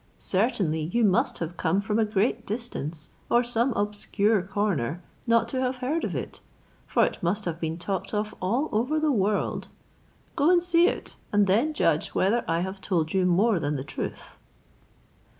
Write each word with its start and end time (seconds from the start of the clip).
Certainly 0.17 0.85
you 0.93 1.03
must 1.03 1.37
have 1.37 1.57
come 1.57 1.79
from 1.79 1.99
a 1.99 2.05
great 2.05 2.43
distance, 2.47 3.09
or 3.29 3.43
some 3.43 3.71
obscure 3.73 4.41
corner, 4.41 5.03
not 5.27 5.47
to 5.49 5.61
have 5.61 5.75
heard 5.75 6.03
of 6.03 6.15
it, 6.15 6.41
for 6.87 7.05
it 7.05 7.21
must 7.21 7.45
have 7.45 7.59
been 7.59 7.77
talked 7.77 8.11
of 8.11 8.33
all 8.41 8.67
over 8.71 8.99
the 8.99 9.11
world. 9.11 9.67
Go 10.35 10.49
and 10.49 10.63
see 10.63 10.87
it, 10.87 11.17
and 11.31 11.45
then 11.45 11.71
judge 11.71 12.15
whether 12.15 12.43
I 12.47 12.61
have 12.61 12.81
told 12.81 13.13
you 13.13 13.27
more 13.27 13.59
than 13.59 13.75
the 13.75 13.83
truth." 13.83 14.37